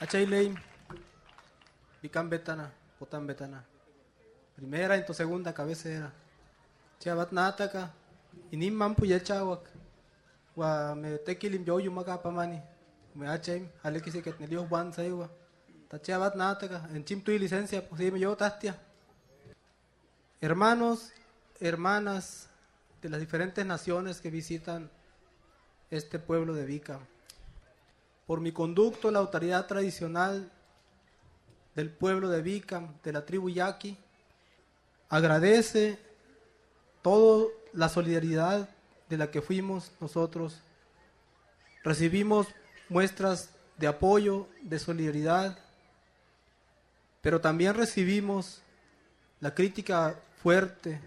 [0.00, 0.54] Achailei,
[2.02, 3.64] Pican Betana, Potan Betana.
[4.56, 6.12] Primera y tu segunda cabecera.
[6.98, 7.92] Chiabat Nataka,
[8.50, 9.68] Inim Mampu Yachawak,
[10.56, 12.60] Wa me tekilim yo yumaga pamani,
[13.14, 15.28] me achaim, Alekisi que tenía Juan Saiwa.
[15.88, 18.76] Tachiabat Nataka, en Chim tu licencia, pues yo, Tastia.
[20.40, 21.12] Hermanos,
[21.60, 22.48] hermanas
[23.00, 24.90] de las diferentes naciones que visitan
[25.90, 27.00] este pueblo de Vica.
[28.26, 30.50] Por mi conducto, la autoridad tradicional
[31.74, 33.98] del pueblo de Vica, de la tribu Yaqui,
[35.08, 35.98] agradece
[37.02, 38.68] toda la solidaridad
[39.08, 40.60] de la que fuimos nosotros.
[41.82, 42.46] Recibimos
[42.88, 45.58] muestras de apoyo, de solidaridad,
[47.20, 48.62] pero también recibimos
[49.40, 51.00] la crítica fuerte,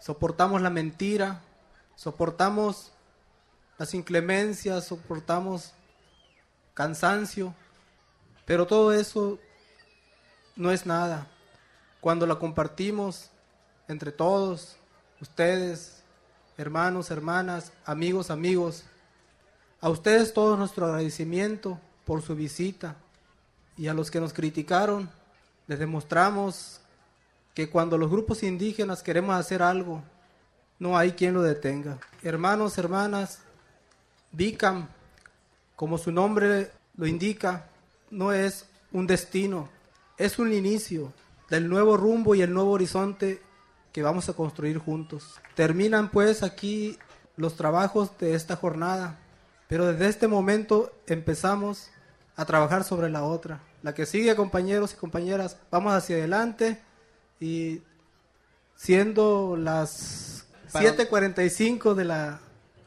[0.00, 1.42] soportamos la mentira,
[1.94, 2.92] soportamos
[3.78, 5.72] las inclemencias, soportamos
[6.76, 7.54] cansancio,
[8.44, 9.38] pero todo eso
[10.56, 11.26] no es nada.
[12.02, 13.30] Cuando la compartimos
[13.88, 14.76] entre todos,
[15.22, 16.02] ustedes,
[16.58, 18.84] hermanos, hermanas, amigos, amigos,
[19.80, 22.94] a ustedes todo nuestro agradecimiento por su visita
[23.78, 25.08] y a los que nos criticaron,
[25.66, 26.80] les demostramos
[27.54, 30.02] que cuando los grupos indígenas queremos hacer algo,
[30.78, 31.98] no hay quien lo detenga.
[32.22, 33.38] Hermanos, hermanas,
[34.30, 34.88] Bicam,
[35.76, 37.66] como su nombre lo indica,
[38.10, 39.68] no es un destino,
[40.16, 41.12] es un inicio
[41.50, 43.42] del nuevo rumbo y el nuevo horizonte
[43.92, 45.40] que vamos a construir juntos.
[45.54, 46.98] Terminan pues aquí
[47.36, 49.18] los trabajos de esta jornada,
[49.68, 51.90] pero desde este momento empezamos
[52.36, 53.60] a trabajar sobre la otra.
[53.82, 56.80] La que sigue, compañeros y compañeras, vamos hacia adelante
[57.40, 57.82] y
[58.74, 62.40] siendo las 7.45 de la,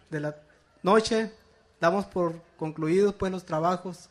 [0.10, 0.36] de la
[0.84, 1.32] noche,
[1.80, 4.10] damos por concluidos pues los trabajos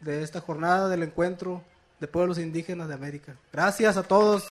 [0.00, 1.62] de esta jornada del encuentro
[2.00, 3.36] de pueblos indígenas de América.
[3.52, 4.44] Gracias a todos.